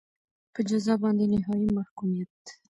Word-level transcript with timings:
په 0.53 0.59
جزا 0.69 0.93
باندې 1.03 1.25
نهایي 1.33 1.69
محکومیت. 1.77 2.35